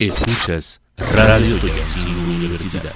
Escuchas 0.00 0.80
Radio 1.14 1.60
Toyancingo 1.60 2.22
Universidad. 2.22 2.94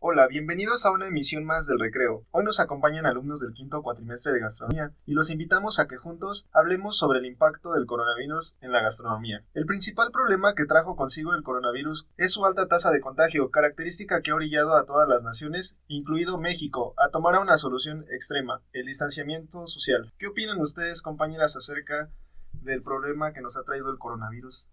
Hola, 0.00 0.26
bienvenidos 0.26 0.84
a 0.84 0.90
una 0.90 1.06
emisión 1.06 1.44
más 1.44 1.68
del 1.68 1.78
Recreo. 1.78 2.24
Hoy 2.32 2.42
nos 2.42 2.58
acompañan 2.58 3.06
alumnos 3.06 3.38
del 3.38 3.52
quinto 3.52 3.80
cuatrimestre 3.80 4.32
de 4.32 4.40
gastronomía 4.40 4.90
y 5.06 5.12
los 5.12 5.30
invitamos 5.30 5.78
a 5.78 5.86
que 5.86 5.96
juntos 5.96 6.48
hablemos 6.52 6.98
sobre 6.98 7.20
el 7.20 7.26
impacto 7.26 7.74
del 7.74 7.86
coronavirus 7.86 8.56
en 8.60 8.72
la 8.72 8.80
gastronomía. 8.80 9.44
El 9.54 9.66
principal 9.66 10.10
problema 10.10 10.56
que 10.56 10.66
trajo 10.66 10.96
consigo 10.96 11.32
el 11.32 11.44
coronavirus 11.44 12.08
es 12.16 12.32
su 12.32 12.44
alta 12.44 12.66
tasa 12.66 12.90
de 12.90 13.00
contagio, 13.00 13.52
característica 13.52 14.20
que 14.20 14.32
ha 14.32 14.34
orillado 14.34 14.74
a 14.74 14.84
todas 14.84 15.08
las 15.08 15.22
naciones, 15.22 15.76
incluido 15.86 16.38
México, 16.38 16.94
a 16.96 17.10
tomar 17.10 17.38
una 17.38 17.56
solución 17.56 18.04
extrema, 18.10 18.62
el 18.72 18.86
distanciamiento 18.86 19.68
social. 19.68 20.12
¿Qué 20.18 20.26
opinan 20.26 20.60
ustedes, 20.60 21.02
compañeras, 21.02 21.54
acerca 21.54 22.10
del 22.52 22.82
problema 22.82 23.32
que 23.32 23.42
nos 23.42 23.56
ha 23.56 23.62
traído 23.62 23.92
el 23.92 23.98
coronavirus 23.98 24.68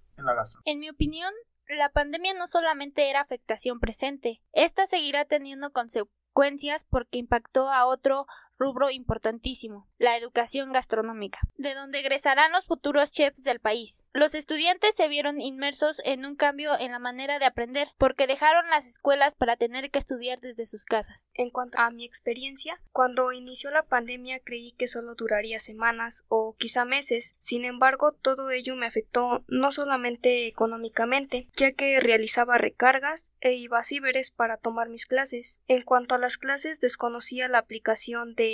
en 0.65 0.79
mi 0.79 0.89
opinión, 0.89 1.33
la 1.67 1.89
pandemia 1.89 2.33
no 2.33 2.47
solamente 2.47 3.09
era 3.09 3.21
afectación 3.21 3.79
presente, 3.79 4.41
esta 4.53 4.85
seguirá 4.85 5.25
teniendo 5.25 5.71
consecuencias 5.71 6.85
porque 6.85 7.17
impactó 7.17 7.69
a 7.69 7.85
otro 7.85 8.27
rubro 8.57 8.89
importantísimo, 8.89 9.87
la 9.97 10.17
educación 10.17 10.71
gastronómica, 10.71 11.39
de 11.57 11.73
donde 11.73 11.99
egresarán 11.99 12.51
los 12.51 12.65
futuros 12.65 13.11
chefs 13.11 13.43
del 13.43 13.59
país. 13.59 14.05
Los 14.13 14.35
estudiantes 14.35 14.95
se 14.95 15.07
vieron 15.07 15.41
inmersos 15.41 16.01
en 16.05 16.25
un 16.25 16.35
cambio 16.35 16.77
en 16.79 16.91
la 16.91 16.99
manera 16.99 17.39
de 17.39 17.45
aprender, 17.45 17.89
porque 17.97 18.27
dejaron 18.27 18.69
las 18.69 18.87
escuelas 18.87 19.35
para 19.35 19.57
tener 19.57 19.91
que 19.91 19.99
estudiar 19.99 20.39
desde 20.39 20.65
sus 20.65 20.85
casas. 20.85 21.31
En 21.33 21.49
cuanto 21.49 21.77
a 21.79 21.89
mi 21.91 22.05
experiencia, 22.05 22.81
cuando 22.91 23.31
inició 23.31 23.71
la 23.71 23.83
pandemia 23.83 24.39
creí 24.39 24.71
que 24.73 24.87
solo 24.87 25.15
duraría 25.15 25.59
semanas 25.59 26.23
o 26.27 26.55
quizá 26.57 26.85
meses, 26.85 27.35
sin 27.39 27.65
embargo 27.65 28.11
todo 28.11 28.51
ello 28.51 28.75
me 28.75 28.85
afectó 28.85 29.43
no 29.47 29.71
solamente 29.71 30.47
económicamente, 30.47 31.47
ya 31.55 31.71
que 31.73 31.99
realizaba 31.99 32.57
recargas 32.57 33.33
e 33.41 33.53
iba 33.53 33.79
a 33.79 33.83
ciberes 33.83 34.31
para 34.31 34.57
tomar 34.57 34.89
mis 34.89 35.05
clases. 35.05 35.61
En 35.67 35.81
cuanto 35.81 36.15
a 36.15 36.17
las 36.17 36.37
clases 36.37 36.79
desconocía 36.79 37.47
la 37.47 37.59
aplicación 37.59 38.35
de 38.35 38.44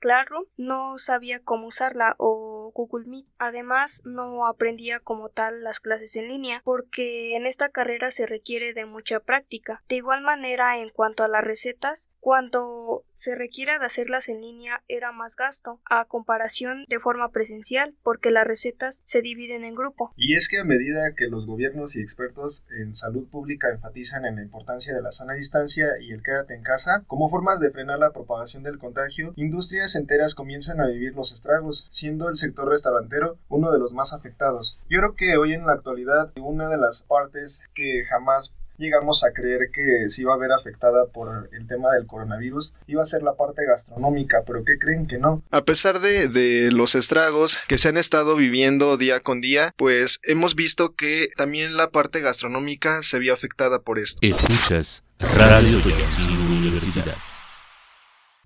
Classroom, 0.00 0.44
no 0.56 0.98
sabía 0.98 1.42
cómo 1.42 1.66
usarla 1.68 2.14
o 2.18 2.57
Google 2.70 3.06
Meet. 3.06 3.26
Además, 3.38 4.02
no 4.04 4.46
aprendía 4.46 5.00
como 5.00 5.28
tal 5.28 5.62
las 5.62 5.80
clases 5.80 6.16
en 6.16 6.28
línea 6.28 6.62
porque 6.64 7.36
en 7.36 7.46
esta 7.46 7.68
carrera 7.68 8.10
se 8.10 8.26
requiere 8.26 8.74
de 8.74 8.86
mucha 8.86 9.20
práctica. 9.20 9.82
De 9.88 9.96
igual 9.96 10.22
manera, 10.22 10.78
en 10.78 10.88
cuanto 10.88 11.24
a 11.24 11.28
las 11.28 11.44
recetas, 11.44 12.10
cuando 12.20 13.04
se 13.12 13.34
requiere 13.34 13.78
de 13.78 13.86
hacerlas 13.86 14.28
en 14.28 14.40
línea 14.40 14.82
era 14.88 15.12
más 15.12 15.36
gasto 15.36 15.80
a 15.88 16.04
comparación 16.04 16.84
de 16.88 17.00
forma 17.00 17.30
presencial 17.30 17.94
porque 18.02 18.30
las 18.30 18.46
recetas 18.46 19.02
se 19.04 19.22
dividen 19.22 19.64
en 19.64 19.74
grupo. 19.74 20.12
Y 20.16 20.34
es 20.34 20.48
que 20.48 20.58
a 20.58 20.64
medida 20.64 21.14
que 21.14 21.28
los 21.28 21.46
gobiernos 21.46 21.96
y 21.96 22.02
expertos 22.02 22.64
en 22.70 22.94
salud 22.94 23.28
pública 23.28 23.70
enfatizan 23.70 24.24
en 24.26 24.36
la 24.36 24.42
importancia 24.42 24.94
de 24.94 25.02
la 25.02 25.12
sana 25.12 25.34
distancia 25.34 25.88
y 26.00 26.12
el 26.12 26.22
quédate 26.22 26.54
en 26.54 26.62
casa 26.62 27.04
como 27.06 27.30
formas 27.30 27.60
de 27.60 27.70
frenar 27.70 27.98
la 27.98 28.12
propagación 28.12 28.62
del 28.62 28.78
contagio, 28.78 29.32
industrias 29.36 29.94
enteras 29.96 30.34
comienzan 30.34 30.80
a 30.80 30.86
vivir 30.86 31.14
los 31.14 31.32
estragos, 31.32 31.86
siendo 31.90 32.28
el 32.28 32.36
sector 32.36 32.57
restaurantero 32.64 33.38
uno 33.48 33.72
de 33.72 33.78
los 33.78 33.92
más 33.92 34.12
afectados. 34.12 34.78
Yo 34.88 34.98
creo 34.98 35.14
que 35.14 35.36
hoy 35.36 35.52
en 35.52 35.66
la 35.66 35.72
actualidad 35.72 36.32
una 36.40 36.68
de 36.68 36.78
las 36.78 37.02
partes 37.02 37.62
que 37.74 38.04
jamás 38.08 38.52
llegamos 38.78 39.24
a 39.24 39.32
creer 39.32 39.70
que 39.72 40.08
se 40.08 40.22
iba 40.22 40.32
a 40.32 40.38
ver 40.38 40.52
afectada 40.52 41.06
por 41.06 41.50
el 41.52 41.66
tema 41.66 41.92
del 41.92 42.06
coronavirus 42.06 42.74
iba 42.86 43.02
a 43.02 43.06
ser 43.06 43.22
la 43.22 43.34
parte 43.34 43.66
gastronómica, 43.66 44.44
pero 44.46 44.64
¿qué 44.64 44.78
creen 44.78 45.06
que 45.06 45.18
no? 45.18 45.42
A 45.50 45.64
pesar 45.64 46.00
de, 46.00 46.28
de, 46.28 46.70
los 46.70 46.94
estragos 46.94 47.58
que 47.66 47.76
se 47.76 47.88
han 47.88 47.96
estado 47.96 48.36
viviendo 48.36 48.96
día 48.96 49.20
con 49.20 49.40
día, 49.40 49.72
pues 49.76 50.20
hemos 50.22 50.54
visto 50.54 50.94
que 50.94 51.28
también 51.36 51.76
la 51.76 51.90
parte 51.90 52.20
gastronómica 52.20 53.02
se 53.02 53.18
vio 53.18 53.34
afectada 53.34 53.80
por 53.80 53.98
esto. 53.98 54.18
Escuchas 54.22 55.02
Radio 55.36 55.78
Universidad. 55.78 57.16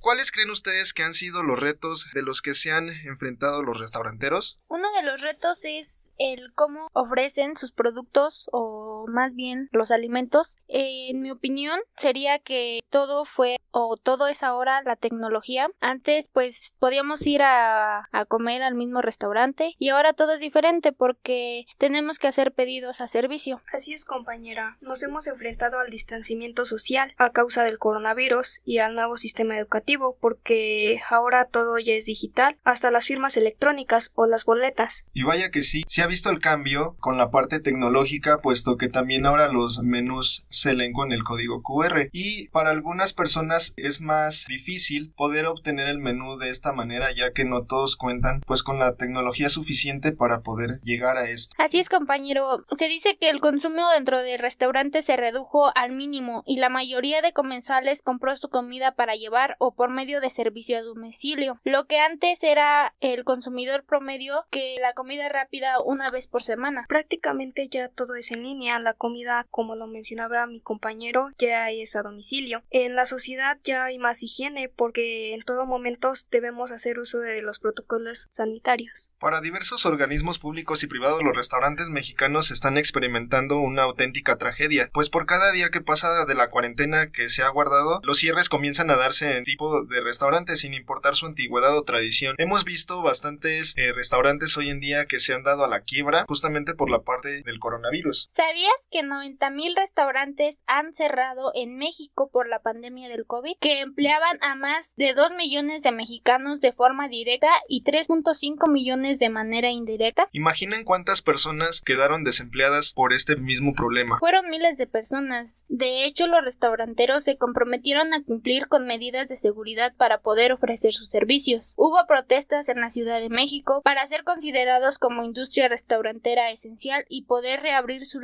¿Cuáles 0.03 0.33
creen 0.33 0.51
ustedes 0.51 0.93
que 0.95 1.05
han 1.05 1.15
sido 1.15 1.45
los 1.45 1.61
retos 1.61 2.09
de 2.13 2.23
los 2.23 2.43
que 2.43 2.55
se 2.55 2.73
han 2.73 2.89
enfrentado 2.89 3.63
los 3.63 3.79
restauranteros? 3.79 4.59
Uno 4.67 4.89
de 4.97 5.05
los 5.05 5.21
retos 5.21 5.61
es 5.63 6.11
el 6.19 6.53
cómo 6.57 6.89
ofrecen 6.93 7.55
sus 7.57 7.71
productos 7.71 8.49
o 8.51 8.92
más 9.09 9.35
bien 9.35 9.69
los 9.73 9.91
alimentos. 9.91 10.57
En 10.69 11.21
mi 11.21 11.31
opinión 11.31 11.81
sería 11.97 12.39
que 12.39 12.81
todo 12.91 13.25
fue 13.25 13.57
o 13.71 13.97
todo 13.97 14.27
es 14.27 14.43
ahora 14.43 14.83
la 14.83 14.97
tecnología. 14.97 15.69
Antes 15.81 16.29
pues 16.33 16.73
podíamos 16.79 17.27
ir 17.27 17.43
a, 17.43 18.09
a 18.13 18.25
comer 18.27 18.63
al 18.63 18.75
mismo 18.75 19.03
restaurante 19.03 19.75
y 19.79 19.89
ahora 19.89 20.13
todo 20.13 20.33
es 20.33 20.41
diferente 20.41 20.93
porque 20.93 21.67
tenemos 21.79 22.19
que 22.19 22.29
hacer 22.29 22.53
pedidos 22.53 23.01
a 23.01 23.09
servicio. 23.09 23.63
Así 23.73 23.93
es 23.93 24.05
compañera, 24.05 24.77
nos 24.81 25.03
hemos 25.03 25.27
enfrentado 25.27 25.79
al 25.79 25.91
distanciamiento 25.91 26.65
social 26.65 27.15
a 27.17 27.31
causa 27.31 27.65
del 27.65 27.79
coronavirus 27.79 28.61
y 28.65 28.79
al 28.79 28.95
nuevo 28.95 29.17
sistema 29.17 29.57
educativo 29.57 30.17
porque 30.21 31.01
ahora 31.11 31.47
todo 31.47 31.79
ya 31.79 31.95
es 31.95 32.07
digital, 32.07 32.57
hasta 32.65 32.91
las 32.91 33.07
firmas 33.07 33.37
electrónicas 33.37 34.13
o 34.15 34.27
las 34.27 34.45
boletas. 34.45 35.07
Y 35.13 35.23
vaya 35.23 35.51
que 35.51 35.63
sí, 35.63 35.85
se 35.87 36.03
ha 36.03 36.07
visto 36.07 36.31
el 36.31 36.41
cambio 36.41 36.97
con 37.01 37.19
la 37.19 37.31
parte 37.31 37.61
tecnológica, 37.61 38.41
puesto 38.41 38.77
que 38.77 38.89
también 38.93 39.27
ahora 39.27 39.49
los 39.49 39.83
menús 39.83 40.47
se 40.49 40.75
leen 40.75 40.93
con 40.93 41.13
el 41.13 41.25
código 41.25 41.63
QR 41.63 42.09
y 42.13 42.49
para 42.49 42.71
algunas 42.71 43.13
personas 43.13 43.73
es 43.77 44.01
más 44.01 44.45
difícil 44.47 45.13
poder 45.17 45.47
obtener 45.47 45.89
el 45.89 45.99
menú 45.99 46.39
de 46.39 46.49
esta 46.49 46.73
manera 46.73 47.11
ya 47.13 47.33
que 47.33 47.45
no 47.45 47.65
todos 47.65 47.97
cuentan 47.97 48.41
pues 48.47 48.63
con 48.63 48.79
la 48.79 48.95
tecnología 48.95 49.49
suficiente 49.49 50.13
para 50.13 50.41
poder 50.41 50.81
llegar 50.83 51.17
a 51.17 51.29
esto. 51.29 51.55
Así 51.59 51.79
es 51.79 51.89
compañero, 51.89 52.65
se 52.79 52.89
dice 52.89 53.17
que 53.19 53.31
el 53.31 53.41
consumo 53.41 53.91
dentro 53.91 54.19
del 54.23 54.39
restaurante 54.39 55.03
se 55.03 55.17
redujo 55.17 55.73
al 55.77 55.93
mínimo 55.93 56.43
y 56.47 56.59
la 56.59 56.69
mayoría 56.69 57.23
de 57.23 57.33
comensales 57.33 58.03
compró 58.03 58.37
su 58.37 58.49
comida 58.49 58.93
para 58.93 59.15
llevar 59.15 59.57
o 59.59 59.75
por 59.75 59.91
medio 59.91 60.21
de 60.21 60.31
servicio 60.31 60.79
a 60.79 60.83
domicilio, 60.83 61.61
lo 61.65 61.87
que 61.87 61.99
antes 61.99 62.43
era 62.43 62.95
el 63.01 63.25
consumidor 63.25 63.85
promedio 63.85 64.45
que 64.51 64.77
la 64.81 64.93
comida 64.93 65.29
rápida 65.29 65.81
una 65.81 66.11
vez 66.11 66.29
por 66.29 66.43
semana. 66.43 66.85
Prácticamente 66.89 67.69
ya 67.69 67.89
todo 67.89 68.15
es 68.15 68.31
en 68.31 68.43
línea, 68.43 68.79
la 68.83 68.95
comida, 68.95 69.47
como 69.51 69.77
lo 69.77 69.87
mencionaba 69.87 70.47
mi 70.47 70.61
compañero, 70.61 71.31
ya 71.39 71.71
es 71.71 71.97
a 71.97 72.03
domicilio. 72.03 72.63
En 72.71 72.95
la 72.95 73.07
sociedad 73.07 73.59
ya 73.65 73.85
hay 73.85 73.99
más 73.99 74.23
higiene 74.23 74.69
porque 74.69 75.35
en 75.35 75.43
todo 75.43 75.67
momento 75.67 76.13
debemos 76.31 76.71
hacer 76.71 76.99
uso 76.99 77.19
de 77.19 77.43
los 77.43 77.59
protocolos 77.59 78.27
sanitarios. 78.31 79.11
Para 79.19 79.41
diversos 79.41 79.87
organismos 79.87 80.39
públicos 80.39 80.83
y 80.83 80.87
privados 80.87 81.23
los 81.23 81.37
restaurantes 81.37 81.89
mexicanos 81.89 82.51
están 82.51 82.77
experimentando 82.77 83.59
una 83.59 83.83
auténtica 83.83 84.37
tragedia, 84.37 84.91
pues 84.93 85.11
por 85.11 85.27
cada 85.27 85.53
día 85.53 85.71
que 85.71 85.81
pasa 85.81 86.25
de 86.25 86.35
la 86.35 86.51
cuarentena 86.51 87.11
que 87.11 87.29
se 87.29 87.43
ha 87.43 87.49
guardado, 87.49 88.01
los 88.03 88.19
cierres 88.19 88.49
comienzan 88.49 88.91
a 88.91 88.97
darse 88.97 89.37
en 89.37 89.45
tipo 89.45 89.85
de 89.85 90.01
restaurantes 90.01 90.61
sin 90.61 90.75
importar 90.75 91.15
su 91.15 91.27
antigüedad 91.27 91.77
o 91.77 91.85
tradición. 91.85 92.35
Hemos 92.39 92.65
visto 92.65 93.03
bastantes 93.03 93.75
eh, 93.77 93.93
restaurantes 93.93 94.57
hoy 94.57 94.71
en 94.71 94.81
día 94.81 95.07
que 95.07 95.21
se 95.21 95.35
han 95.35 95.43
dado 95.43 95.65
a 95.65 95.69
la 95.69 95.83
quiebra 95.83 96.25
justamente 96.27 96.75
por 96.75 96.91
la 96.91 97.03
parte 97.03 97.43
del 97.43 97.59
coronavirus. 97.59 98.27
¿Sabías 98.31 98.72
que 98.91 99.03
90 99.03 99.51
mil 99.51 99.75
restaurantes 99.77 100.63
han 100.67 100.93
cerrado 100.93 101.53
en 101.55 101.77
México 101.77 102.31
por 102.33 102.49
la 102.49 102.61
pandemia 102.61 103.09
del 103.09 103.27
COVID? 103.27 103.57
Que 103.61 103.81
empleaban 103.81 104.39
a 104.43 104.55
más 104.55 104.95
de 104.97 105.15
2 105.15 105.35
millones 105.35 105.83
de 105.83 105.93
mexicanos 105.93 106.61
de 106.61 106.73
forma 106.73 107.09
directa 107.09 107.49
y 107.69 107.85
3.5 107.85 108.71
millones 108.71 109.19
de 109.19 109.29
manera 109.29 109.71
indirecta. 109.71 110.29
Imaginen 110.33 110.85
cuántas 110.85 111.23
personas 111.23 111.81
quedaron 111.81 112.25
desempleadas 112.25 112.93
por 112.95 113.13
este 113.13 113.37
mismo 113.37 113.75
problema. 113.75 114.19
Fueron 114.19 114.51
miles 114.51 114.77
de 114.77 114.87
personas. 114.87 115.65
De 115.69 116.05
hecho, 116.05 116.27
los 116.27 116.45
restauranteros 116.45 117.25
se 117.25 117.37
comprometieron 117.37 118.15
a 118.15 118.23
cumplir 118.23 118.69
con 118.69 118.87
medidas 118.87 119.29
de 119.29 119.37
seguridad 119.37 119.95
para 119.97 120.19
poder 120.19 120.53
ofrecer 120.53 120.93
sus 120.93 121.09
servicios. 121.09 121.75
Hubo 121.77 121.99
protestas 122.07 122.69
en 122.69 122.81
la 122.81 122.91
Ciudad 122.91 123.21
de 123.21 123.29
México 123.29 123.83
para 123.83 124.07
ser 124.07 124.25
considerados 124.25 124.99
como 124.99 125.25
industria 125.25 125.69
restaurantera 125.69 126.51
esencial 126.51 127.05
y 127.09 127.25
poder 127.25 127.61
reabrir 127.61 128.05
sus 128.07 128.23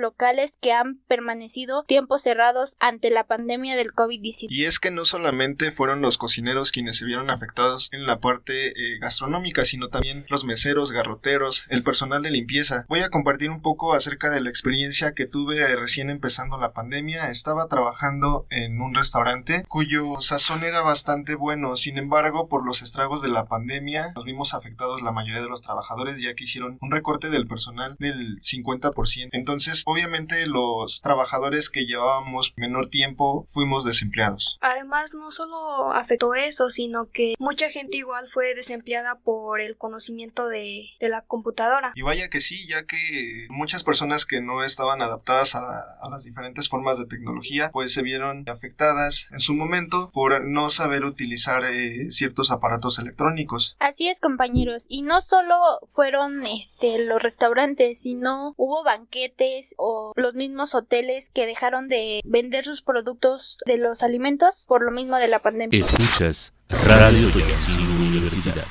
que 0.60 0.72
han 0.72 0.98
permanecido 1.08 1.84
tiempos 1.84 2.22
cerrados 2.22 2.76
ante 2.80 3.10
la 3.10 3.26
pandemia 3.26 3.76
del 3.76 3.92
COVID-19. 3.92 4.46
Y 4.48 4.64
es 4.64 4.78
que 4.78 4.90
no 4.90 5.04
solamente 5.04 5.72
fueron 5.72 6.00
los 6.00 6.18
cocineros 6.18 6.72
quienes 6.72 6.98
se 6.98 7.06
vieron 7.06 7.30
afectados 7.30 7.88
en 7.92 8.06
la 8.06 8.20
parte 8.20 8.68
eh, 8.68 8.98
gastronómica, 9.00 9.64
sino 9.64 9.88
también 9.88 10.24
los 10.28 10.44
meseros, 10.44 10.92
garroteros, 10.92 11.66
el 11.68 11.82
personal 11.82 12.22
de 12.22 12.30
limpieza. 12.30 12.84
Voy 12.88 13.00
a 13.00 13.10
compartir 13.10 13.50
un 13.50 13.62
poco 13.62 13.94
acerca 13.94 14.30
de 14.30 14.40
la 14.40 14.50
experiencia 14.50 15.12
que 15.12 15.26
tuve 15.26 15.58
eh, 15.58 15.76
recién 15.76 16.10
empezando 16.10 16.58
la 16.58 16.72
pandemia. 16.72 17.30
Estaba 17.30 17.68
trabajando 17.68 18.46
en 18.50 18.80
un 18.80 18.94
restaurante 18.94 19.64
cuyo 19.68 20.20
sazón 20.20 20.62
era 20.62 20.82
bastante 20.82 21.34
bueno. 21.34 21.76
Sin 21.76 21.98
embargo, 21.98 22.48
por 22.48 22.64
los 22.64 22.82
estragos 22.82 23.22
de 23.22 23.28
la 23.28 23.46
pandemia, 23.46 24.12
nos 24.14 24.24
vimos 24.24 24.54
afectados 24.54 25.02
la 25.02 25.12
mayoría 25.12 25.42
de 25.42 25.48
los 25.48 25.62
trabajadores 25.62 26.20
ya 26.20 26.34
que 26.34 26.44
hicieron 26.44 26.78
un 26.80 26.90
recorte 26.90 27.28
del 27.30 27.46
personal 27.46 27.96
del 27.98 28.38
50%. 28.40 29.30
Entonces, 29.32 29.82
obviamente 29.86 30.17
los 30.46 31.00
trabajadores 31.00 31.70
que 31.70 31.86
llevábamos 31.86 32.52
menor 32.56 32.88
tiempo 32.90 33.46
fuimos 33.48 33.84
desempleados. 33.84 34.58
Además, 34.60 35.14
no 35.14 35.30
solo 35.30 35.92
afectó 35.92 36.34
eso, 36.34 36.70
sino 36.70 37.10
que 37.10 37.34
mucha 37.38 37.70
gente 37.70 37.96
igual 37.96 38.28
fue 38.28 38.54
desempleada 38.54 39.20
por 39.20 39.60
el 39.60 39.76
conocimiento 39.76 40.48
de, 40.48 40.86
de 40.98 41.08
la 41.08 41.22
computadora. 41.22 41.92
Y 41.94 42.02
vaya 42.02 42.28
que 42.28 42.40
sí, 42.40 42.66
ya 42.68 42.84
que 42.84 43.46
muchas 43.50 43.84
personas 43.84 44.26
que 44.26 44.40
no 44.40 44.64
estaban 44.64 45.02
adaptadas 45.02 45.54
a, 45.54 45.60
a 45.60 46.10
las 46.10 46.24
diferentes 46.24 46.68
formas 46.68 46.98
de 46.98 47.06
tecnología, 47.06 47.70
pues 47.72 47.92
se 47.92 48.02
vieron 48.02 48.48
afectadas 48.48 49.28
en 49.30 49.40
su 49.40 49.54
momento 49.54 50.10
por 50.12 50.44
no 50.46 50.70
saber 50.70 51.04
utilizar 51.04 51.64
eh, 51.64 52.10
ciertos 52.10 52.50
aparatos 52.50 52.98
electrónicos. 52.98 53.76
Así 53.78 54.08
es, 54.08 54.20
compañeros, 54.20 54.86
y 54.88 55.02
no 55.02 55.20
solo 55.20 55.56
fueron 55.88 56.44
este 56.46 57.04
los 57.04 57.22
restaurantes, 57.22 58.02
sino 58.02 58.54
hubo 58.56 58.84
banquetes 58.84 59.74
o 59.76 60.07
los 60.16 60.34
mismos 60.34 60.74
hoteles 60.74 61.30
que 61.30 61.46
dejaron 61.46 61.88
de 61.88 62.20
vender 62.24 62.64
sus 62.64 62.82
productos 62.82 63.58
de 63.66 63.78
los 63.78 64.02
alimentos 64.02 64.64
por 64.68 64.82
lo 64.82 64.90
mismo 64.90 65.16
de 65.16 65.28
la 65.28 65.38
pandemia. 65.40 65.78
Escuchas 65.78 66.52
Radio 66.86 67.28
Universidad. 67.28 68.64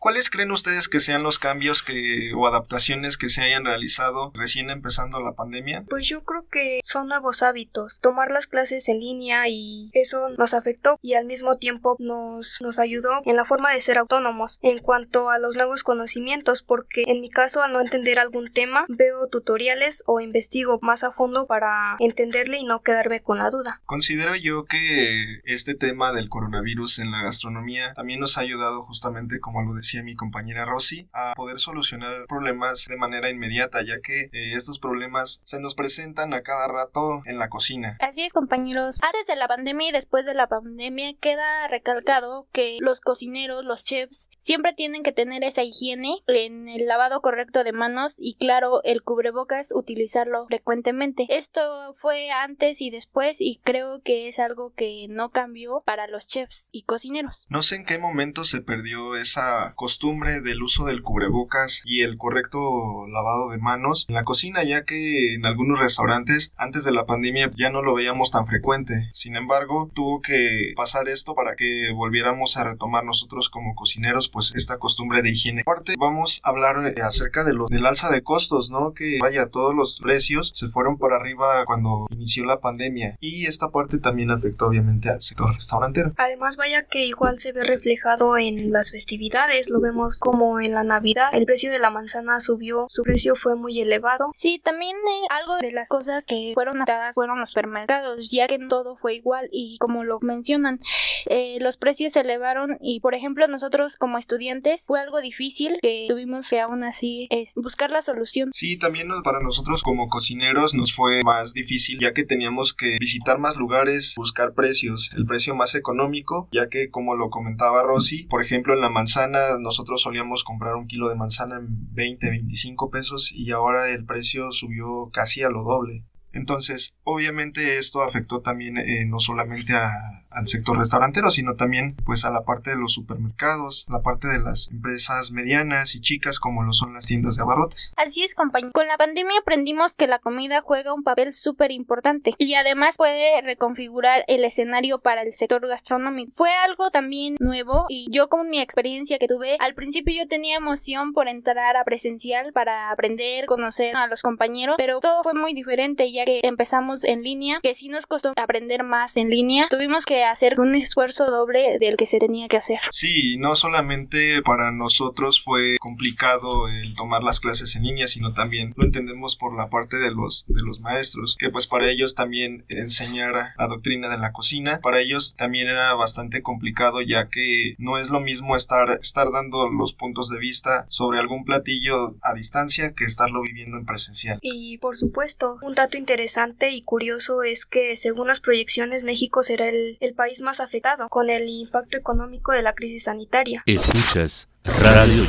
¿Cuáles 0.00 0.30
creen 0.30 0.50
ustedes 0.50 0.88
que 0.88 0.98
sean 0.98 1.22
los 1.22 1.38
cambios 1.38 1.82
que 1.82 2.32
o 2.34 2.46
adaptaciones 2.46 3.18
que 3.18 3.28
se 3.28 3.42
hayan 3.42 3.66
realizado 3.66 4.32
recién 4.34 4.70
empezando 4.70 5.20
la 5.20 5.34
pandemia? 5.34 5.84
Pues 5.90 6.08
yo 6.08 6.24
creo 6.24 6.46
que 6.50 6.80
son 6.82 7.08
nuevos 7.08 7.42
hábitos. 7.42 8.00
Tomar 8.00 8.30
las 8.30 8.46
clases 8.46 8.88
en 8.88 9.00
línea 9.00 9.46
y 9.48 9.90
eso 9.92 10.30
nos 10.38 10.54
afectó 10.54 10.98
y 11.02 11.14
al 11.14 11.26
mismo 11.26 11.56
tiempo 11.56 11.96
nos, 11.98 12.56
nos 12.62 12.78
ayudó 12.78 13.20
en 13.26 13.36
la 13.36 13.44
forma 13.44 13.74
de 13.74 13.80
ser 13.82 13.98
autónomos 13.98 14.58
en 14.62 14.78
cuanto 14.78 15.28
a 15.28 15.38
los 15.38 15.56
nuevos 15.56 15.82
conocimientos 15.82 16.62
porque 16.62 17.04
en 17.06 17.20
mi 17.20 17.28
caso 17.28 17.62
al 17.62 17.74
no 17.74 17.80
entender 17.80 18.18
algún 18.18 18.50
tema 18.50 18.86
veo 18.88 19.28
tutoriales 19.28 20.02
o 20.06 20.20
investigo 20.20 20.78
más 20.80 21.04
a 21.04 21.12
fondo 21.12 21.46
para 21.46 21.96
entenderle 21.98 22.58
y 22.58 22.64
no 22.64 22.80
quedarme 22.80 23.20
con 23.20 23.36
la 23.36 23.50
duda. 23.50 23.82
Considero 23.84 24.34
yo 24.34 24.64
que 24.64 25.40
este 25.44 25.74
tema 25.74 26.12
del 26.14 26.30
coronavirus 26.30 27.00
en 27.00 27.10
la 27.10 27.22
gastronomía 27.22 27.92
también 27.92 28.20
nos 28.20 28.38
ha 28.38 28.40
ayudado 28.40 28.82
justamente 28.82 29.40
como 29.40 29.62
lo 29.62 29.74
decía 29.74 29.89
decía 29.90 30.04
mi 30.04 30.14
compañera 30.14 30.64
Rosy, 30.66 31.08
a 31.12 31.34
poder 31.34 31.58
solucionar 31.58 32.26
problemas 32.28 32.86
de 32.88 32.96
manera 32.96 33.28
inmediata, 33.28 33.82
ya 33.82 34.00
que 34.00 34.30
eh, 34.32 34.54
estos 34.54 34.78
problemas 34.78 35.42
se 35.44 35.58
nos 35.58 35.74
presentan 35.74 36.32
a 36.32 36.42
cada 36.42 36.68
rato 36.68 37.22
en 37.24 37.38
la 37.38 37.48
cocina. 37.48 37.96
Así 38.00 38.22
es, 38.22 38.32
compañeros. 38.32 39.00
Antes 39.02 39.26
de 39.26 39.34
la 39.34 39.48
pandemia 39.48 39.88
y 39.88 39.92
después 39.92 40.26
de 40.26 40.34
la 40.34 40.46
pandemia 40.46 41.14
queda 41.18 41.66
recalcado 41.66 42.46
que 42.52 42.78
los 42.80 43.00
cocineros, 43.00 43.64
los 43.64 43.82
chefs, 43.82 44.30
siempre 44.38 44.74
tienen 44.74 45.02
que 45.02 45.10
tener 45.10 45.42
esa 45.42 45.64
higiene 45.64 46.18
en 46.28 46.68
el 46.68 46.86
lavado 46.86 47.20
correcto 47.20 47.64
de 47.64 47.72
manos 47.72 48.14
y 48.16 48.36
claro, 48.36 48.84
el 48.84 49.02
cubrebocas 49.02 49.72
utilizarlo 49.74 50.46
frecuentemente. 50.46 51.26
Esto 51.30 51.94
fue 51.96 52.30
antes 52.30 52.80
y 52.80 52.90
después 52.90 53.40
y 53.40 53.60
creo 53.64 54.02
que 54.02 54.28
es 54.28 54.38
algo 54.38 54.72
que 54.72 55.06
no 55.08 55.30
cambió 55.30 55.82
para 55.84 56.06
los 56.06 56.28
chefs 56.28 56.68
y 56.70 56.82
cocineros. 56.82 57.46
No 57.48 57.62
sé 57.62 57.74
en 57.74 57.84
qué 57.84 57.98
momento 57.98 58.44
se 58.44 58.60
perdió 58.60 59.16
esa 59.16 59.74
costumbre 59.80 60.42
del 60.42 60.62
uso 60.62 60.84
del 60.84 61.00
cubrebocas 61.00 61.80
y 61.86 62.02
el 62.02 62.18
correcto 62.18 63.06
lavado 63.06 63.48
de 63.48 63.56
manos 63.56 64.04
en 64.10 64.14
la 64.14 64.24
cocina, 64.24 64.62
ya 64.62 64.84
que 64.84 65.32
en 65.32 65.46
algunos 65.46 65.80
restaurantes 65.80 66.52
antes 66.58 66.84
de 66.84 66.92
la 66.92 67.06
pandemia 67.06 67.50
ya 67.56 67.70
no 67.70 67.80
lo 67.80 67.94
veíamos 67.94 68.30
tan 68.30 68.46
frecuente. 68.46 69.08
Sin 69.10 69.36
embargo, 69.36 69.90
tuvo 69.94 70.20
que 70.20 70.74
pasar 70.76 71.08
esto 71.08 71.34
para 71.34 71.56
que 71.56 71.92
volviéramos 71.94 72.58
a 72.58 72.64
retomar 72.64 73.06
nosotros 73.06 73.48
como 73.48 73.74
cocineros 73.74 74.28
pues 74.28 74.52
esta 74.54 74.76
costumbre 74.76 75.22
de 75.22 75.30
higiene. 75.30 75.62
Aparte, 75.62 75.94
vamos 75.98 76.42
a 76.44 76.50
hablar 76.50 76.76
acerca 77.02 77.42
de 77.42 77.54
lo, 77.54 77.66
del 77.68 77.86
alza 77.86 78.10
de 78.10 78.20
costos, 78.20 78.70
¿no? 78.70 78.92
Que 78.92 79.16
vaya, 79.18 79.46
todos 79.46 79.74
los 79.74 79.98
precios 79.98 80.50
se 80.52 80.68
fueron 80.68 80.98
por 80.98 81.14
arriba 81.14 81.64
cuando 81.64 82.06
inició 82.10 82.44
la 82.44 82.60
pandemia 82.60 83.16
y 83.18 83.46
esta 83.46 83.70
parte 83.70 83.96
también 83.96 84.30
afectó 84.30 84.66
obviamente 84.66 85.08
al 85.08 85.22
sector 85.22 85.54
restaurantero. 85.54 86.12
Además, 86.18 86.58
vaya 86.58 86.82
que 86.82 87.06
igual 87.06 87.38
se 87.38 87.52
ve 87.52 87.64
reflejado 87.64 88.36
en 88.36 88.72
las 88.72 88.90
festividades 88.90 89.69
lo 89.70 89.80
vemos 89.80 90.18
como 90.18 90.60
en 90.60 90.72
la 90.72 90.84
Navidad 90.84 91.30
el 91.32 91.46
precio 91.46 91.70
de 91.70 91.78
la 91.78 91.90
manzana 91.90 92.40
subió, 92.40 92.86
su 92.88 93.02
precio 93.02 93.36
fue 93.36 93.56
muy 93.56 93.80
elevado. 93.80 94.30
Sí, 94.34 94.60
también 94.62 94.96
eh, 94.96 95.26
algo 95.30 95.56
de 95.58 95.72
las 95.72 95.88
cosas 95.88 96.24
que 96.26 96.52
fueron 96.54 96.82
atadas 96.82 97.14
fueron 97.14 97.40
los 97.40 97.50
supermercados, 97.50 98.30
ya 98.30 98.46
que 98.46 98.58
todo 98.58 98.96
fue 98.96 99.14
igual 99.14 99.48
y 99.52 99.78
como 99.78 100.04
lo 100.04 100.18
mencionan, 100.20 100.80
eh, 101.26 101.58
los 101.60 101.76
precios 101.76 102.12
se 102.12 102.20
elevaron 102.20 102.76
y 102.80 103.00
por 103.00 103.14
ejemplo 103.14 103.46
nosotros 103.48 103.96
como 103.96 104.18
estudiantes 104.18 104.84
fue 104.86 105.00
algo 105.00 105.20
difícil 105.20 105.78
que 105.80 106.06
tuvimos 106.08 106.48
que 106.48 106.60
aún 106.60 106.84
así 106.84 107.26
es 107.30 107.54
buscar 107.56 107.90
la 107.90 108.02
solución. 108.02 108.50
Sí, 108.52 108.78
también 108.78 109.08
para 109.22 109.40
nosotros 109.40 109.82
como 109.82 110.08
cocineros 110.08 110.74
nos 110.74 110.92
fue 110.92 111.22
más 111.22 111.52
difícil 111.52 111.98
ya 112.00 112.12
que 112.12 112.24
teníamos 112.24 112.74
que 112.74 112.96
visitar 112.98 113.38
más 113.38 113.56
lugares, 113.56 114.14
buscar 114.16 114.54
precios, 114.54 115.10
el 115.16 115.26
precio 115.26 115.54
más 115.54 115.74
económico, 115.74 116.48
ya 116.52 116.68
que 116.68 116.90
como 116.90 117.14
lo 117.14 117.30
comentaba 117.30 117.82
Rosy, 117.82 118.24
por 118.24 118.44
ejemplo 118.44 118.74
en 118.74 118.80
la 118.80 118.90
manzana 118.90 119.58
nosotros 119.60 120.02
solíamos 120.02 120.44
comprar 120.44 120.74
un 120.74 120.86
kilo 120.86 121.08
de 121.08 121.14
manzana 121.14 121.58
en 121.58 121.94
20, 121.94 122.30
25 122.30 122.90
pesos 122.90 123.32
y 123.32 123.50
ahora 123.52 123.90
el 123.90 124.04
precio 124.04 124.52
subió 124.52 125.10
casi 125.12 125.42
a 125.42 125.50
lo 125.50 125.62
doble. 125.62 126.04
Entonces, 126.32 126.92
obviamente 127.04 127.78
esto 127.78 128.02
afectó 128.02 128.40
también 128.40 128.78
eh, 128.78 129.04
no 129.06 129.18
solamente 129.18 129.74
al 129.74 130.46
sector 130.46 130.78
restaurantero, 130.78 131.30
sino 131.30 131.56
también 131.56 131.96
pues 132.04 132.24
a 132.24 132.30
la 132.30 132.42
parte 132.42 132.70
de 132.70 132.76
los 132.76 132.92
supermercados, 132.92 133.86
la 133.88 134.00
parte 134.00 134.28
de 134.28 134.38
las 134.38 134.70
empresas 134.70 135.32
medianas 135.32 135.94
y 135.94 136.00
chicas 136.00 136.38
como 136.38 136.62
lo 136.62 136.72
son 136.72 136.94
las 136.94 137.06
tiendas 137.06 137.36
de 137.36 137.42
abarrotes. 137.42 137.92
Así 137.96 138.22
es, 138.22 138.34
compañero. 138.34 138.72
Con 138.72 138.86
la 138.86 138.96
pandemia 138.96 139.40
aprendimos 139.40 139.92
que 139.92 140.06
la 140.06 140.20
comida 140.20 140.60
juega 140.60 140.94
un 140.94 141.02
papel 141.02 141.32
súper 141.32 141.72
importante 141.72 142.34
y 142.38 142.54
además 142.54 142.96
puede 142.96 143.42
reconfigurar 143.42 144.24
el 144.28 144.44
escenario 144.44 145.00
para 145.00 145.22
el 145.22 145.32
sector 145.32 145.66
gastronómico. 145.66 146.32
Fue 146.32 146.50
algo 146.54 146.90
también 146.90 147.36
nuevo 147.40 147.86
y 147.88 148.06
yo 148.10 148.28
con 148.28 148.48
mi 148.48 148.60
experiencia 148.60 149.18
que 149.18 149.26
tuve, 149.26 149.56
al 149.58 149.74
principio 149.74 150.14
yo 150.16 150.28
tenía 150.28 150.56
emoción 150.56 151.12
por 151.12 151.28
entrar 151.28 151.76
a 151.76 151.84
presencial 151.84 152.52
para 152.52 152.90
aprender, 152.90 153.46
conocer 153.46 153.96
a 153.96 154.06
los 154.06 154.22
compañeros, 154.22 154.76
pero 154.78 155.00
todo 155.00 155.22
fue 155.22 155.34
muy 155.34 155.54
diferente 155.54 156.06
y 156.06 156.19
que 156.24 156.40
empezamos 156.42 157.04
en 157.04 157.22
línea, 157.22 157.60
que 157.62 157.74
sí 157.74 157.88
nos 157.88 158.06
costó 158.06 158.32
aprender 158.36 158.84
más 158.84 159.16
en 159.16 159.30
línea, 159.30 159.68
tuvimos 159.70 160.04
que 160.04 160.24
hacer 160.24 160.58
un 160.60 160.74
esfuerzo 160.74 161.30
doble 161.30 161.78
del 161.78 161.96
que 161.96 162.06
se 162.06 162.18
tenía 162.18 162.48
que 162.48 162.56
hacer. 162.56 162.78
Sí, 162.90 163.36
no 163.38 163.54
solamente 163.54 164.42
para 164.42 164.70
nosotros 164.72 165.42
fue 165.42 165.76
complicado 165.78 166.68
el 166.68 166.94
tomar 166.94 167.22
las 167.22 167.40
clases 167.40 167.74
en 167.76 167.84
línea, 167.84 168.06
sino 168.06 168.32
también 168.32 168.72
lo 168.76 168.84
entendemos 168.84 169.36
por 169.36 169.56
la 169.56 169.68
parte 169.68 169.96
de 169.96 170.10
los, 170.10 170.44
de 170.48 170.62
los 170.62 170.80
maestros, 170.80 171.36
que 171.38 171.50
pues 171.50 171.66
para 171.66 171.90
ellos 171.90 172.14
también 172.14 172.64
enseñar 172.68 173.52
la 173.56 173.66
doctrina 173.66 174.08
de 174.08 174.18
la 174.18 174.32
cocina, 174.32 174.80
para 174.82 175.00
ellos 175.00 175.34
también 175.36 175.68
era 175.68 175.94
bastante 175.94 176.42
complicado 176.42 177.00
ya 177.02 177.28
que 177.28 177.74
no 177.78 177.98
es 177.98 178.10
lo 178.10 178.20
mismo 178.20 178.56
estar, 178.56 178.98
estar 179.00 179.30
dando 179.30 179.68
los 179.68 179.92
puntos 179.92 180.28
de 180.28 180.38
vista 180.38 180.86
sobre 180.88 181.18
algún 181.18 181.44
platillo 181.44 182.16
a 182.22 182.34
distancia 182.34 182.92
que 182.92 183.04
estarlo 183.04 183.42
viviendo 183.42 183.76
en 183.76 183.86
presencial. 183.86 184.38
Y 184.42 184.78
por 184.78 184.96
supuesto, 184.96 185.58
un 185.62 185.74
dato 185.74 185.96
interesante 185.96 186.09
interesante 186.10 186.70
y 186.70 186.82
curioso 186.82 187.44
es 187.44 187.66
que, 187.66 187.96
según 187.96 188.26
las 188.26 188.40
proyecciones, 188.40 189.04
México 189.04 189.44
será 189.44 189.68
el, 189.68 189.96
país 190.16 190.42
más 190.42 190.58
afectado 190.58 191.08
con 191.08 191.30
el 191.30 191.48
impacto 191.48 191.96
económico 191.96 192.50
de 192.50 192.62
la 192.62 192.72
crisis 192.72 193.04
sanitaria. 193.04 193.62
Escuchas 193.64 194.48
Radio 194.64 195.24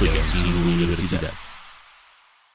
Universidad. 0.66 1.32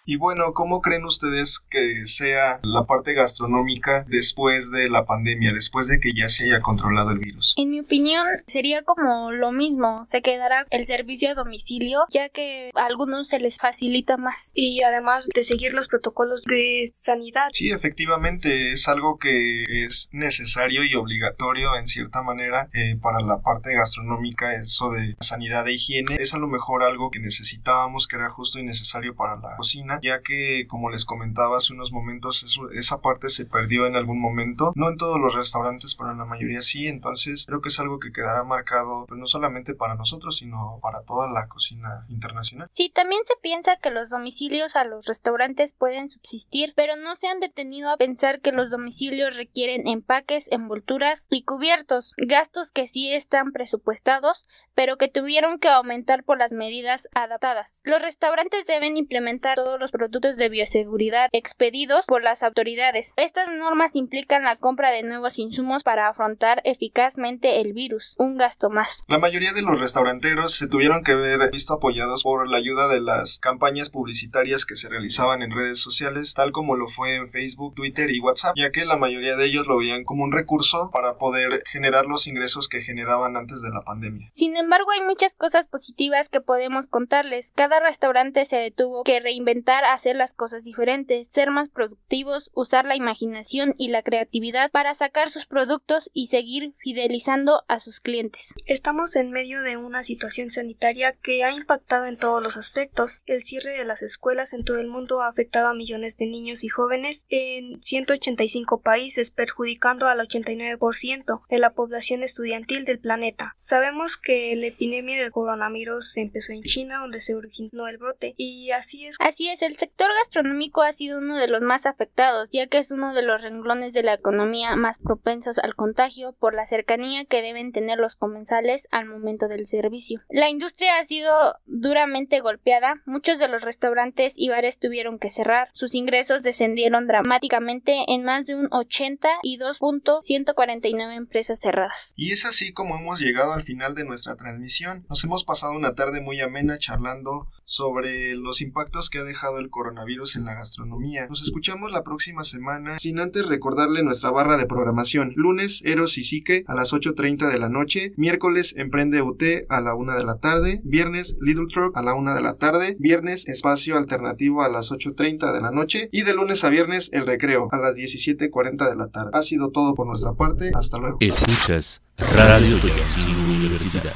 Y 0.08 0.14
bueno, 0.14 0.52
¿cómo 0.54 0.80
creen 0.80 1.04
ustedes 1.04 1.58
que 1.68 2.06
sea 2.06 2.60
la 2.62 2.84
parte 2.84 3.12
gastronómica 3.12 4.04
después 4.08 4.70
de 4.70 4.88
la 4.88 5.04
pandemia, 5.04 5.52
después 5.52 5.88
de 5.88 5.98
que 5.98 6.12
ya 6.16 6.28
se 6.28 6.44
haya 6.44 6.60
controlado 6.60 7.10
el 7.10 7.18
virus? 7.18 7.54
En 7.56 7.70
mi 7.70 7.80
opinión, 7.80 8.24
sería 8.46 8.82
como 8.82 9.32
lo 9.32 9.50
mismo, 9.50 10.04
se 10.06 10.22
quedará 10.22 10.64
el 10.70 10.86
servicio 10.86 11.30
a 11.30 11.34
domicilio, 11.34 12.04
ya 12.08 12.28
que 12.28 12.70
a 12.76 12.86
algunos 12.86 13.26
se 13.26 13.40
les 13.40 13.58
facilita 13.58 14.16
más. 14.16 14.52
Y 14.54 14.80
además 14.82 15.28
de 15.34 15.42
seguir 15.42 15.74
los 15.74 15.88
protocolos 15.88 16.44
de 16.44 16.88
sanidad. 16.92 17.48
Sí, 17.52 17.72
efectivamente, 17.72 18.70
es 18.70 18.86
algo 18.86 19.18
que 19.18 19.64
es 19.66 20.08
necesario 20.12 20.84
y 20.84 20.94
obligatorio 20.94 21.74
en 21.76 21.88
cierta 21.88 22.22
manera 22.22 22.68
eh, 22.72 22.96
para 23.02 23.22
la 23.22 23.40
parte 23.40 23.74
gastronómica, 23.74 24.54
eso 24.54 24.90
de 24.90 25.16
sanidad 25.18 25.66
e 25.66 25.72
higiene. 25.72 26.14
Es 26.20 26.32
a 26.32 26.38
lo 26.38 26.46
mejor 26.46 26.84
algo 26.84 27.10
que 27.10 27.18
necesitábamos, 27.18 28.06
que 28.06 28.14
era 28.14 28.30
justo 28.30 28.60
y 28.60 28.62
necesario 28.62 29.16
para 29.16 29.34
la 29.34 29.56
cocina 29.56 29.95
ya 30.02 30.20
que, 30.22 30.66
como 30.68 30.90
les 30.90 31.04
comentaba 31.04 31.56
hace 31.56 31.72
unos 31.72 31.92
momentos, 31.92 32.58
esa 32.74 33.00
parte 33.00 33.28
se 33.28 33.46
perdió 33.46 33.86
en 33.86 33.96
algún 33.96 34.20
momento. 34.20 34.72
No 34.74 34.88
en 34.88 34.96
todos 34.96 35.18
los 35.18 35.34
restaurantes, 35.34 35.94
pero 35.94 36.12
en 36.12 36.18
la 36.18 36.24
mayoría 36.24 36.60
sí. 36.62 36.86
Entonces, 36.86 37.46
creo 37.46 37.60
que 37.60 37.68
es 37.68 37.80
algo 37.80 37.98
que 37.98 38.12
quedará 38.12 38.44
marcado, 38.44 39.06
pues, 39.06 39.18
no 39.18 39.26
solamente 39.26 39.74
para 39.74 39.94
nosotros, 39.94 40.36
sino 40.36 40.78
para 40.82 41.02
toda 41.02 41.30
la 41.30 41.48
cocina 41.48 42.06
internacional. 42.08 42.68
Sí, 42.70 42.90
también 42.90 43.22
se 43.24 43.34
piensa 43.40 43.76
que 43.76 43.90
los 43.90 44.10
domicilios 44.10 44.76
a 44.76 44.84
los 44.84 45.06
restaurantes 45.06 45.72
pueden 45.72 46.10
subsistir, 46.10 46.72
pero 46.76 46.96
no 46.96 47.14
se 47.14 47.28
han 47.28 47.40
detenido 47.40 47.90
a 47.90 47.96
pensar 47.96 48.40
que 48.40 48.52
los 48.52 48.70
domicilios 48.70 49.36
requieren 49.36 49.86
empaques, 49.86 50.50
envolturas 50.50 51.26
y 51.30 51.42
cubiertos, 51.42 52.14
gastos 52.16 52.72
que 52.72 52.86
sí 52.86 53.12
están 53.12 53.52
presupuestados, 53.52 54.46
pero 54.74 54.96
que 54.96 55.08
tuvieron 55.08 55.58
que 55.58 55.68
aumentar 55.68 56.24
por 56.24 56.38
las 56.38 56.52
medidas 56.52 57.08
adaptadas. 57.14 57.82
Los 57.84 58.02
restaurantes 58.02 58.66
deben 58.66 58.96
implementar 58.96 59.56
todos 59.56 59.80
los 59.80 59.85
los 59.86 59.92
productos 59.92 60.36
de 60.36 60.48
bioseguridad 60.48 61.28
expedidos 61.30 62.06
por 62.06 62.20
las 62.20 62.42
autoridades. 62.42 63.14
Estas 63.16 63.46
normas 63.56 63.94
implican 63.94 64.42
la 64.42 64.56
compra 64.56 64.90
de 64.90 65.04
nuevos 65.04 65.38
insumos 65.38 65.84
para 65.84 66.08
afrontar 66.08 66.60
eficazmente 66.64 67.60
el 67.60 67.72
virus, 67.72 68.16
un 68.18 68.36
gasto 68.36 68.68
más. 68.68 69.04
La 69.06 69.20
mayoría 69.20 69.52
de 69.52 69.62
los 69.62 69.78
restauranteros 69.78 70.54
se 70.54 70.66
tuvieron 70.66 71.04
que 71.04 71.14
ver 71.14 71.52
visto 71.52 71.74
apoyados 71.74 72.24
por 72.24 72.48
la 72.48 72.56
ayuda 72.56 72.88
de 72.88 73.00
las 73.00 73.38
campañas 73.38 73.88
publicitarias 73.88 74.66
que 74.66 74.74
se 74.74 74.88
realizaban 74.88 75.42
en 75.42 75.52
redes 75.52 75.80
sociales, 75.80 76.34
tal 76.34 76.50
como 76.50 76.74
lo 76.74 76.88
fue 76.88 77.14
en 77.14 77.30
Facebook, 77.30 77.76
Twitter 77.76 78.10
y 78.10 78.18
WhatsApp, 78.18 78.56
ya 78.56 78.72
que 78.72 78.84
la 78.84 78.96
mayoría 78.96 79.36
de 79.36 79.46
ellos 79.46 79.68
lo 79.68 79.78
veían 79.78 80.02
como 80.02 80.24
un 80.24 80.32
recurso 80.32 80.90
para 80.92 81.16
poder 81.16 81.62
generar 81.70 82.06
los 82.06 82.26
ingresos 82.26 82.68
que 82.68 82.80
generaban 82.80 83.36
antes 83.36 83.62
de 83.62 83.70
la 83.70 83.82
pandemia. 83.82 84.30
Sin 84.32 84.56
embargo, 84.56 84.90
hay 84.90 85.06
muchas 85.06 85.36
cosas 85.36 85.68
positivas 85.68 86.28
que 86.28 86.40
podemos 86.40 86.88
contarles. 86.88 87.52
Cada 87.54 87.78
restaurante 87.78 88.44
se 88.46 88.56
detuvo 88.56 89.04
que 89.04 89.20
reinventar, 89.20 89.75
hacer 89.84 90.16
las 90.16 90.34
cosas 90.34 90.64
diferentes, 90.64 91.28
ser 91.28 91.50
más 91.50 91.68
productivos, 91.68 92.50
usar 92.54 92.84
la 92.84 92.96
imaginación 92.96 93.74
y 93.78 93.88
la 93.88 94.02
creatividad 94.02 94.70
para 94.70 94.94
sacar 94.94 95.30
sus 95.30 95.46
productos 95.46 96.10
y 96.12 96.26
seguir 96.26 96.74
fidelizando 96.78 97.64
a 97.68 97.80
sus 97.80 98.00
clientes. 98.00 98.54
Estamos 98.66 99.16
en 99.16 99.30
medio 99.30 99.62
de 99.62 99.76
una 99.76 100.02
situación 100.02 100.50
sanitaria 100.50 101.12
que 101.12 101.44
ha 101.44 101.52
impactado 101.52 102.06
en 102.06 102.16
todos 102.16 102.42
los 102.42 102.56
aspectos. 102.56 103.22
El 103.26 103.42
cierre 103.42 103.76
de 103.76 103.84
las 103.84 104.02
escuelas 104.02 104.52
en 104.52 104.64
todo 104.64 104.78
el 104.78 104.88
mundo 104.88 105.22
ha 105.22 105.28
afectado 105.28 105.68
a 105.68 105.74
millones 105.74 106.16
de 106.16 106.26
niños 106.26 106.64
y 106.64 106.68
jóvenes 106.68 107.26
en 107.28 107.82
185 107.82 108.80
países, 108.80 109.30
perjudicando 109.30 110.06
al 110.06 110.20
89% 110.20 111.42
de 111.48 111.58
la 111.58 111.74
población 111.74 112.22
estudiantil 112.22 112.84
del 112.84 112.98
planeta. 112.98 113.52
Sabemos 113.56 114.16
que 114.16 114.54
la 114.56 114.66
epidemia 114.66 115.20
del 115.20 115.32
coronavirus 115.32 116.16
empezó 116.16 116.52
en 116.52 116.62
China, 116.62 116.98
donde 116.98 117.20
se 117.20 117.34
originó 117.34 117.88
el 117.88 117.98
brote, 117.98 118.34
y 118.36 118.70
así 118.70 119.06
es. 119.06 119.16
Así 119.18 119.48
es, 119.48 119.62
el 119.66 119.76
sector 119.76 120.08
gastronómico 120.20 120.82
ha 120.82 120.92
sido 120.92 121.18
uno 121.18 121.36
de 121.36 121.48
los 121.48 121.60
más 121.60 121.86
afectados, 121.86 122.50
ya 122.50 122.66
que 122.68 122.78
es 122.78 122.90
uno 122.90 123.12
de 123.14 123.22
los 123.22 123.42
renglones 123.42 123.92
de 123.92 124.02
la 124.02 124.14
economía 124.14 124.76
más 124.76 124.98
propensos 124.98 125.58
al 125.58 125.74
contagio 125.74 126.32
por 126.32 126.54
la 126.54 126.66
cercanía 126.66 127.24
que 127.24 127.42
deben 127.42 127.72
tener 127.72 127.98
los 127.98 128.16
comensales 128.16 128.88
al 128.90 129.06
momento 129.06 129.48
del 129.48 129.66
servicio. 129.66 130.22
La 130.30 130.48
industria 130.48 130.98
ha 130.98 131.04
sido 131.04 131.32
duramente 131.66 132.40
golpeada, 132.40 133.02
muchos 133.06 133.38
de 133.38 133.48
los 133.48 133.62
restaurantes 133.62 134.34
y 134.36 134.48
bares 134.48 134.78
tuvieron 134.78 135.18
que 135.18 135.30
cerrar, 135.30 135.68
sus 135.72 135.94
ingresos 135.94 136.42
descendieron 136.42 137.06
dramáticamente 137.06 138.04
en 138.08 138.24
más 138.24 138.46
de 138.46 138.54
un 138.54 138.68
80 138.70 139.28
y 139.42 139.58
2.149 139.58 141.16
empresas 141.16 141.58
cerradas. 141.60 142.12
Y 142.16 142.32
es 142.32 142.44
así 142.44 142.72
como 142.72 142.96
hemos 142.96 143.20
llegado 143.20 143.52
al 143.52 143.64
final 143.64 143.94
de 143.94 144.04
nuestra 144.04 144.36
transmisión. 144.36 145.04
Nos 145.08 145.24
hemos 145.24 145.44
pasado 145.44 145.72
una 145.72 145.94
tarde 145.94 146.20
muy 146.20 146.40
amena 146.40 146.78
charlando 146.78 147.48
sobre 147.66 148.34
los 148.36 148.62
impactos 148.62 149.10
que 149.10 149.18
ha 149.18 149.24
dejado 149.24 149.58
el 149.58 149.68
coronavirus 149.68 150.36
en 150.36 150.44
la 150.44 150.54
gastronomía. 150.54 151.26
Nos 151.28 151.42
escuchamos 151.42 151.90
la 151.92 152.02
próxima 152.02 152.44
semana, 152.44 152.98
sin 152.98 153.18
antes 153.18 153.46
recordarle 153.46 154.02
nuestra 154.02 154.30
barra 154.30 154.56
de 154.56 154.66
programación. 154.66 155.32
Lunes, 155.36 155.82
Eros 155.84 156.16
y 156.16 156.24
Psique 156.24 156.64
a 156.66 156.74
las 156.74 156.92
8.30 156.92 157.50
de 157.50 157.58
la 157.58 157.68
noche, 157.68 158.12
miércoles, 158.16 158.74
Emprende 158.76 159.20
UT 159.20 159.42
a 159.68 159.80
la 159.80 159.94
1 159.94 160.16
de 160.16 160.24
la 160.24 160.38
tarde, 160.38 160.80
viernes, 160.84 161.36
Little 161.40 161.66
Truck 161.70 161.96
a 161.96 162.02
la 162.02 162.14
1 162.14 162.34
de 162.34 162.40
la 162.40 162.54
tarde, 162.54 162.96
viernes, 162.98 163.46
Espacio 163.48 163.96
Alternativo 163.96 164.62
a 164.62 164.68
las 164.68 164.92
8.30 164.92 165.52
de 165.52 165.60
la 165.60 165.72
noche 165.72 166.08
y 166.12 166.22
de 166.22 166.34
lunes 166.34 166.64
a 166.64 166.70
viernes, 166.70 167.10
El 167.12 167.26
Recreo 167.26 167.68
a 167.72 167.78
las 167.78 167.96
17.40 167.96 168.88
de 168.88 168.96
la 168.96 169.08
tarde. 169.08 169.30
Ha 169.34 169.42
sido 169.42 169.70
todo 169.70 169.94
por 169.94 170.06
nuestra 170.06 170.32
parte, 170.34 170.70
hasta 170.74 170.98
luego. 170.98 171.18
Escuchas 171.20 172.02
Radio 172.16 172.76
Universidad. 172.76 174.14